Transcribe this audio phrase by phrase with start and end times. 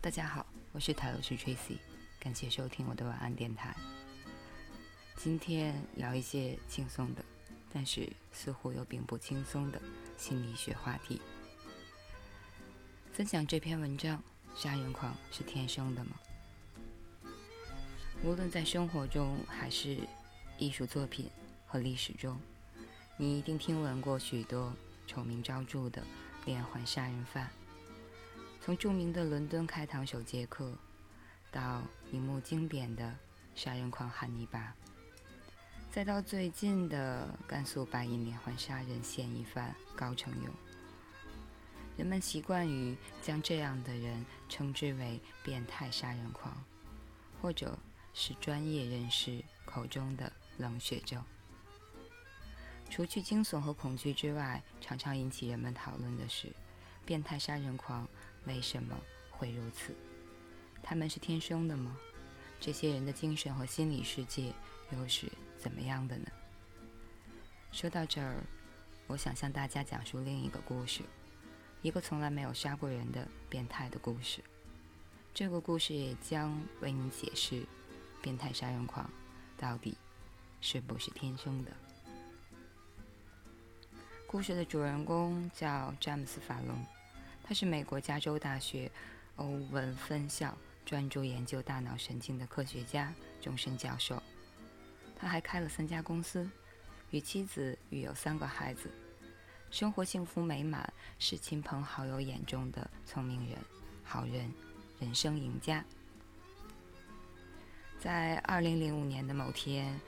[0.00, 1.76] 大家好，我是塔罗师 Tracy，
[2.20, 3.74] 感谢收听我的晚安电台。
[5.16, 7.24] 今天聊一些轻松的，
[7.72, 9.82] 但是似乎又并不轻松的
[10.16, 11.20] 心理学话题。
[13.12, 14.22] 分享这篇文章：
[14.54, 16.12] 杀人狂是天生的吗？
[18.22, 19.98] 无论在生活中，还是
[20.58, 21.28] 艺术作品
[21.66, 22.40] 和历史中，
[23.16, 24.72] 你一定听闻过许多
[25.08, 26.04] 臭名昭著的
[26.44, 27.50] 连环杀人犯。
[28.68, 30.76] 从著名的伦敦开膛手杰克，
[31.50, 31.82] 到
[32.12, 33.16] 荧幕经典的
[33.54, 34.74] 杀人狂汉尼拔，
[35.90, 40.52] 再到最近的甘肃白银连环杀人嫌疑犯高成勇，
[41.96, 46.54] 人们习惯于将这样的人称之为变态杀人狂，
[47.40, 47.78] 或者
[48.12, 51.24] 是专业人士口中的冷血症。
[52.90, 56.52] 除去惊悚和恐惧之外，常常引起人们讨论的是
[57.06, 58.06] 变态杀人狂。
[58.46, 58.98] 为什么
[59.30, 59.94] 会如此？
[60.82, 61.96] 他们是天生的吗？
[62.60, 64.52] 这些人的精神和心理世界
[64.90, 66.26] 又是怎么样的呢？
[67.70, 68.42] 说到这儿，
[69.06, 71.02] 我想向大家讲述另一个故事，
[71.82, 74.42] 一个从来没有杀过人的变态的故事。
[75.34, 77.64] 这个故事也将为你解释，
[78.22, 79.08] 变态杀人狂
[79.56, 79.96] 到底
[80.60, 81.70] 是不是天生的。
[84.26, 86.84] 故事的主人公叫詹姆斯·法隆。
[87.48, 88.92] 他是美国加州大学
[89.36, 90.54] 欧文分校
[90.84, 93.10] 专注研究大脑神经的科学家、
[93.40, 94.22] 终身教授。
[95.18, 96.46] 他还开了三家公司，
[97.10, 98.90] 与妻子育有三个孩子，
[99.70, 103.58] 生活幸福美满，是亲朋好友眼中的聪明人、
[104.04, 104.52] 好人、
[105.00, 105.82] 人生赢家。
[107.98, 109.98] 在2005年的某天，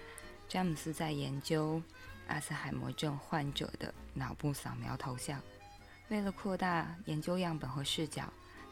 [0.47, 1.81] 詹姆斯在研究
[2.29, 5.41] 阿兹海默症患者的脑部扫描头像。
[6.11, 8.25] 为了扩大研究样本和视角，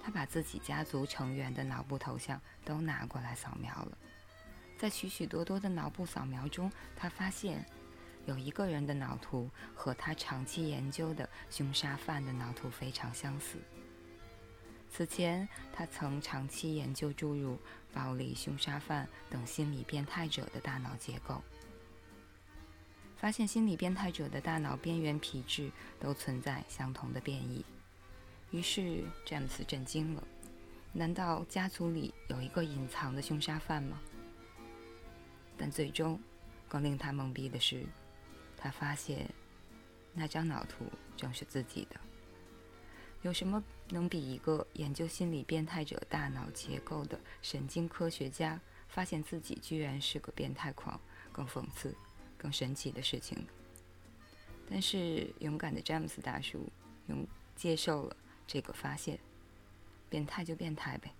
[0.02, 3.96] 他把自己家族成员的脑部头像都拿过来扫描了。
[4.76, 7.64] 在许许多多的脑部扫描中，他发现
[8.26, 13.56] 有一个人的脑图和他长期研究的凶杀犯的脑图非常相似。
[14.90, 17.56] 此前，他曾长期研究诸如
[17.92, 21.40] 暴力凶杀犯等心理变态者的大脑结构。
[23.20, 27.64] 发现心理变态者的大脑边缘皮质都存在相同的变异，
[28.52, 30.22] 于是詹姆斯震惊了：
[30.92, 34.00] 难道家族里有一个隐藏的凶杀犯吗？
[35.56, 36.20] 但最终，
[36.68, 37.84] 更令他懵逼的是，
[38.56, 39.28] 他发现
[40.14, 40.84] 那张脑图
[41.16, 41.98] 正是自己的。
[43.22, 51.00] 有什么能比一个研究心理变态者大脑结构的神经科学家发现自己居然是个变态狂
[51.32, 51.92] 更讽刺？
[52.38, 53.44] 更神奇的事情，
[54.70, 56.70] 但是勇敢的詹姆斯大叔
[57.08, 57.26] 勇
[57.56, 58.16] 接受了
[58.46, 59.18] 这个发现，
[60.08, 61.12] 变态就变态呗，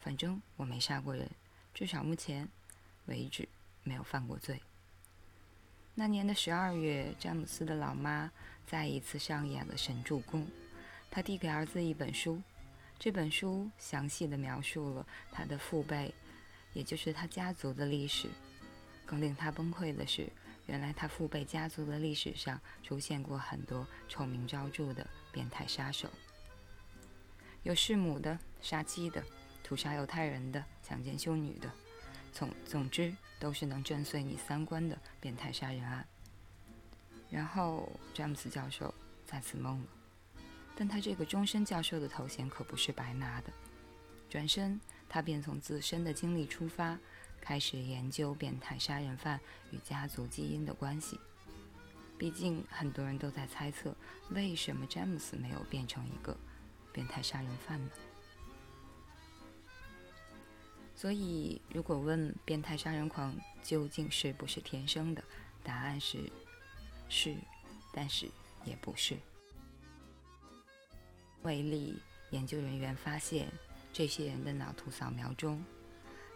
[0.00, 1.30] 反正我没杀过人，
[1.74, 2.48] 至少目前
[3.04, 3.46] 为止
[3.84, 4.62] 没有犯过罪。
[5.94, 8.32] 那年的十二月，詹姆斯的老妈
[8.66, 10.48] 再一次上演了神助攻，
[11.10, 12.40] 他递给儿子一本书，
[12.98, 16.14] 这本书详细的描述了他的父辈，
[16.72, 18.30] 也就是他家族的历史。
[19.04, 20.32] 更令他崩溃的是。
[20.66, 26.08] 原来他父辈家族的历史上出现过很多臭名昭著的变态杀手，
[27.64, 29.22] 有弑母的、杀妻的、
[29.64, 31.70] 屠杀犹太人的、强奸修女的，
[32.32, 36.06] 总总之都是能震碎你三观的变态杀人案。
[37.28, 38.94] 然后詹姆斯教授
[39.26, 39.86] 再次懵了，
[40.76, 43.52] 但他这个终身教授的头衔可不是白拿的。
[44.30, 46.98] 转身，他便从自身的经历出发。
[47.42, 49.38] 开始研究变态杀人犯
[49.72, 51.18] 与家族基因的关系。
[52.16, 53.94] 毕竟很多人都在猜测，
[54.30, 56.34] 为什么詹姆斯没有变成一个
[56.92, 57.90] 变态杀人犯呢？
[60.94, 65.24] 所以，如果问变态杀人狂究竟是不是天生的，
[65.64, 66.30] 答案是
[67.08, 67.34] 是，
[67.92, 68.30] 但是
[68.64, 69.18] 也不是。
[71.42, 72.00] 为例，
[72.30, 73.50] 研究人员发现，
[73.92, 75.60] 这些人的脑图扫描中。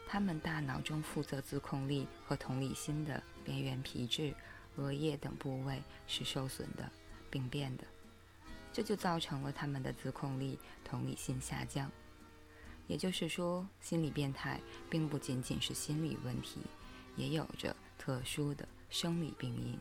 [0.07, 4.33] 他们大脑中负责自控力和同理心的边缘皮质、
[4.77, 6.89] 额叶等部位是受损的、
[7.29, 7.85] 病变的，
[8.73, 11.91] 这就造成了他们的自控力、同理心下降。
[12.87, 16.61] 也就是说，心理变态并不仅仅是心理问题，
[17.17, 19.77] 也有着特殊的生理病因。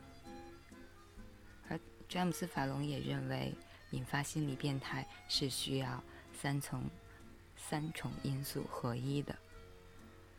[1.68, 3.54] 而詹姆斯·法隆也认为，
[3.92, 6.02] 引发心理变态是需要
[6.32, 6.82] 三重、
[7.56, 9.36] 三重因素合一的。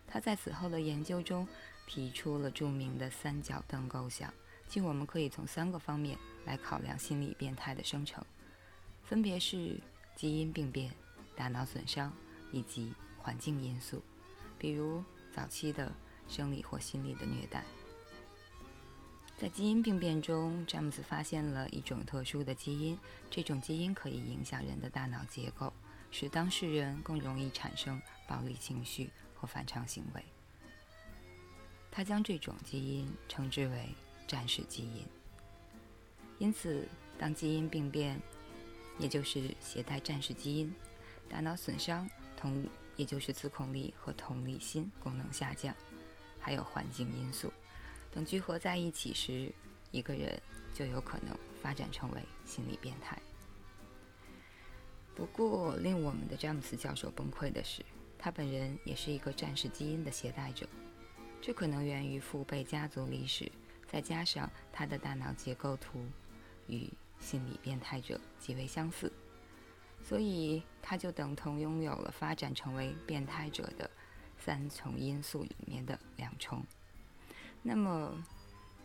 [0.07, 1.47] 他在此后的研究中
[1.85, 4.33] 提出了著名的三角灯构想，
[4.67, 8.23] 即我们可以从三个方面来考量心理变态的生成，
[9.03, 9.79] 分别是
[10.15, 10.91] 基因病变、
[11.35, 12.11] 大脑损伤
[12.51, 14.01] 以及环境因素，
[14.57, 15.91] 比如早期的
[16.27, 17.63] 生理或心理的虐待。
[19.37, 22.97] 在基因病变中，詹姆斯发现了一种特殊的基因，
[23.29, 25.71] 这种基因可以影响人的大脑结构，
[26.09, 30.23] 使当事人更容易产生暴力情绪或反常行为。
[31.91, 33.89] 他将这种基因称之为
[34.27, 35.05] “战士基因”。
[36.37, 36.87] 因此，
[37.17, 38.21] 当基因病变，
[38.99, 40.73] 也就是携带战士基因，
[41.27, 42.63] 大脑损伤，同
[42.95, 45.75] 也就是自控力和同理心功能下降，
[46.39, 47.51] 还有环境因素。
[48.11, 49.51] 等聚合在一起时，
[49.91, 50.39] 一个人
[50.73, 53.19] 就有可能发展成为心理变态。
[55.15, 57.83] 不过，令我们的詹姆斯教授崩溃的是，
[58.17, 60.67] 他本人也是一个战士基因的携带者。
[61.39, 63.51] 这可能源于父辈家族历史，
[63.87, 66.03] 再加上他的大脑结构图
[66.67, 69.11] 与心理变态者极为相似，
[70.03, 73.89] 所以他就等同拥有了发展成为变态者的
[74.37, 76.63] 三重因素里面的两重。
[77.61, 78.23] 那么，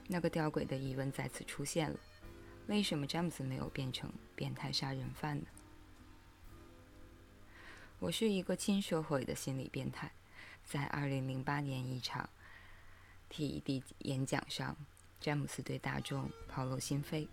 [0.09, 1.99] 那个吊诡的疑问再次出现了：
[2.67, 5.47] 为什么詹姆斯没有变成变态杀人犯呢？
[8.03, 10.11] 我是一个亲社会的心理变态。
[10.65, 12.29] 在2008年一场
[13.31, 14.77] TED 演讲上，
[15.21, 17.29] 詹姆斯对大众抛露心扉。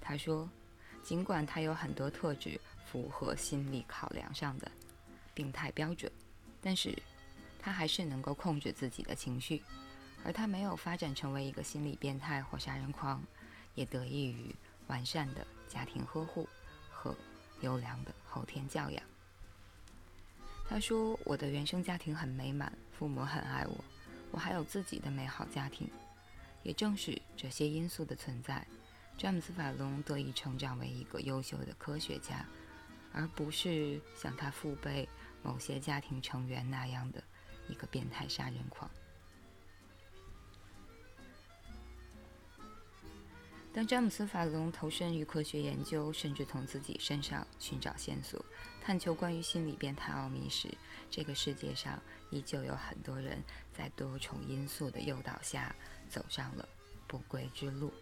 [0.00, 0.50] 他说
[1.04, 4.68] ：“尽管他有很多特质符合心理考量上的
[5.34, 6.10] 病态标准，
[6.60, 7.00] 但是
[7.60, 9.62] 他还是能够控制自己的情绪。”
[10.26, 13.22] 而他没有发展成为一个心理变态或杀人狂，
[13.76, 14.52] 也得益于
[14.88, 16.48] 完善的家庭呵护
[16.90, 17.14] 和
[17.60, 19.00] 优良的后天教养。
[20.68, 23.82] 他说：“我的原生家庭很美满，父母很爱我，
[24.30, 25.88] 我还有自己的美好家庭。
[26.62, 28.66] 也正是这些因素的存在，
[29.16, 32.44] 詹姆斯·法隆得以成长为一个优秀的科学家，
[33.14, 35.08] 而不是像他父辈
[35.42, 37.24] 某些家庭成员那样的
[37.68, 38.90] 一个变态杀人狂。”
[43.72, 48.44] 当詹姆斯·法隆投身于科学研究，甚至从自己身上寻找线索，
[48.82, 50.68] 探求关于心理变态奥秘时，
[51.10, 53.40] 这个世界上依旧有很多人
[53.72, 55.74] 在多重因素的诱导下
[56.08, 56.68] 走上了
[57.06, 57.92] 不归之路。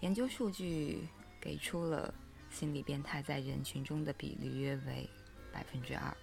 [0.00, 1.08] 研究数据
[1.40, 2.14] 给出了
[2.50, 5.08] 心理变态在人群中的比例约为
[5.52, 6.16] 百分之二。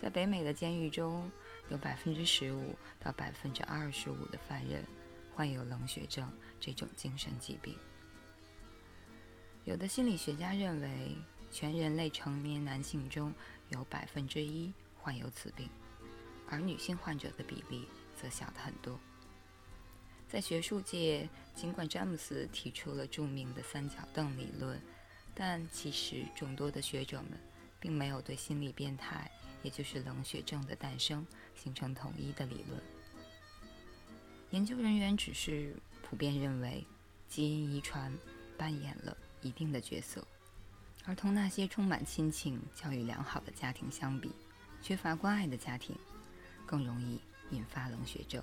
[0.00, 1.30] 在北美的监狱中，
[1.68, 4.82] 有百分之十五到百分之二十五的犯人。
[5.36, 7.76] 患有冷血症这种精神疾病，
[9.66, 11.14] 有的心理学家认为，
[11.52, 13.30] 全人类成年男性中
[13.68, 15.68] 有百分之一患有此病，
[16.48, 17.86] 而女性患者的比例
[18.18, 18.98] 则小得很多。
[20.26, 24.80] 在学术界，尽管詹姆斯提出了著名的三角凳理论，
[25.34, 27.38] 但其实众多的学者们
[27.78, 29.30] 并没有对心理变态，
[29.62, 32.80] 也就是冷血症的诞生形成统一的理论。
[34.56, 36.82] 研究人员只是普遍认为，
[37.28, 38.10] 基因遗传
[38.56, 40.26] 扮演了一定的角色，
[41.04, 44.32] 而同那些充满亲情、教育良好的家庭相比，
[44.80, 45.94] 缺乏关爱的家庭
[46.64, 47.20] 更容易
[47.50, 48.42] 引发冷血症。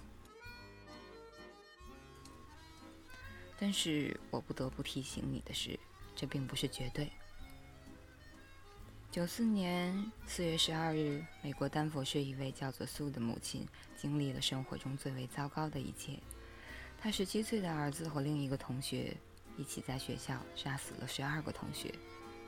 [3.58, 5.80] 但是我不得不提醒你的是，
[6.16, 7.12] 这并不是绝对。
[9.14, 13.64] 九四年四月十二日，美国丹佛市一位叫做苏的母亲
[13.96, 16.18] 经历了生活中最为糟糕的一切。
[16.98, 19.16] 她十七岁的儿子和另一个同学
[19.56, 21.94] 一起在学校杀死了十二个同学、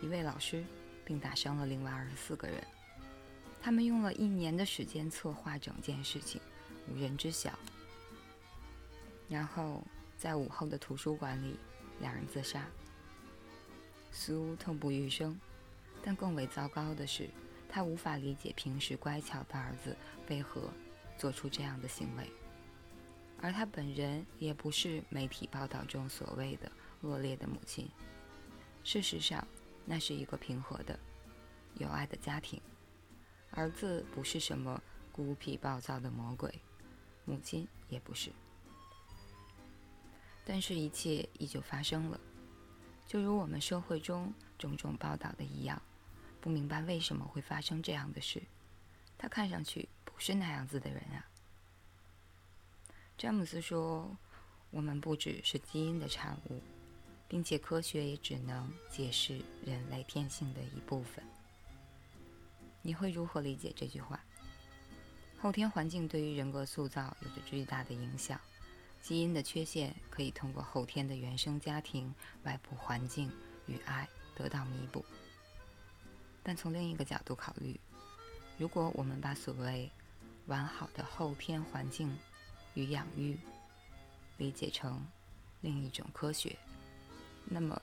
[0.02, 0.66] 一位老师，
[1.06, 2.66] 并打伤了另外二十四个人。
[3.62, 6.42] 他们用了一年的时间策划整件事情，
[6.90, 7.52] 无人知晓。
[9.30, 9.84] 然后
[10.18, 11.60] 在午后的图书馆里，
[12.02, 12.66] 两人自杀。
[14.10, 15.40] 苏痛不欲生。
[16.08, 17.28] 但更为糟糕的是，
[17.68, 19.98] 他无法理解平时乖巧的儿子
[20.30, 20.72] 为何
[21.18, 22.30] 做出这样的行为，
[23.42, 26.72] 而他本人也不是媒体报道中所谓的
[27.02, 27.90] 恶劣的母亲。
[28.84, 29.46] 事实上，
[29.84, 31.00] 那是一个平和的、
[31.80, 32.62] 有爱的家庭。
[33.50, 34.80] 儿子不是什么
[35.12, 36.54] 孤僻暴躁的魔鬼，
[37.26, 38.30] 母亲也不是。
[40.46, 42.20] 但是，一切依旧发生了，
[43.08, 45.82] 就如我们社会中种种报道的一样。
[46.46, 48.40] 不明白为什么会发生这样的事，
[49.18, 51.26] 他看上去不是那样子的人啊。
[53.18, 54.16] 詹姆斯说
[54.70, 56.62] ：“我们不只是基因的产物，
[57.28, 61.26] 并且科学也只能解释人类天性的一部分。”
[62.84, 64.24] 你会如何理解这句话？
[65.40, 68.40] 后天环境对于人格塑造有着巨大的影响，
[69.02, 73.32] 基因的缺陷可以通过后天的原生家庭、外部环境
[73.66, 75.04] 与爱得到弥补。
[76.48, 77.80] 但从另一个角度考虑，
[78.60, 79.92] 如果我们把所谓
[80.46, 82.16] 完好的后天环境
[82.76, 83.36] 与养育
[84.38, 85.04] 理解成
[85.62, 86.56] 另一种科学，
[87.46, 87.82] 那么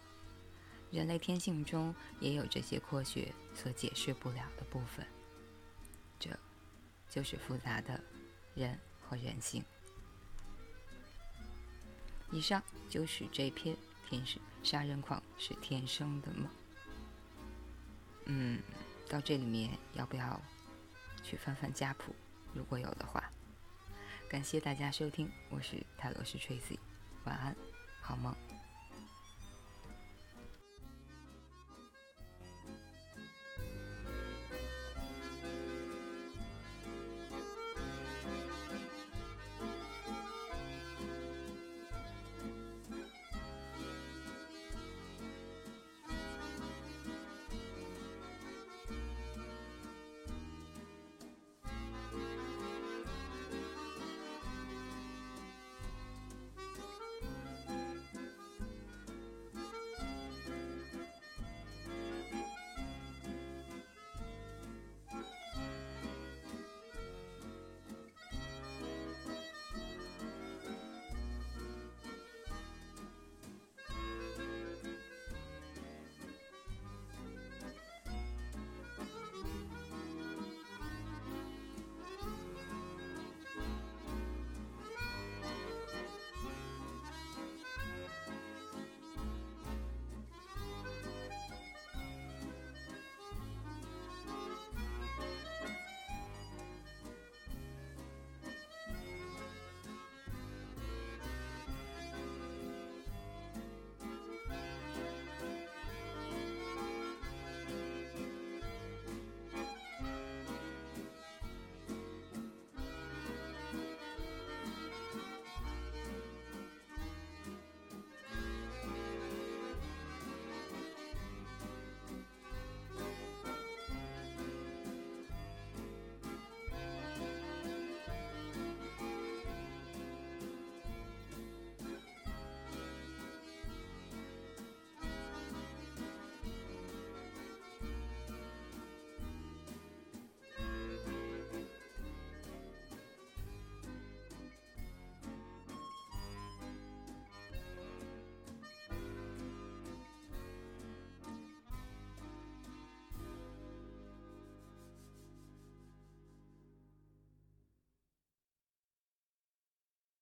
[0.93, 5.05] 人类天性中也有这些科学所解释不了的部分。
[6.21, 6.31] 这，
[7.11, 8.01] 就是复杂的
[8.55, 9.65] 人和人性。
[12.31, 13.75] 以上就是这篇
[14.09, 16.49] 《天使杀人狂是天生的吗》。
[18.27, 18.61] 嗯，
[19.09, 20.41] 到这里面要不要
[21.23, 22.15] 去翻翻家谱？
[22.55, 23.31] 如果有的话，
[24.29, 26.79] 感谢大家收听，我是泰罗斯 Tracy，
[27.25, 27.57] 晚安，
[28.01, 28.35] 好梦。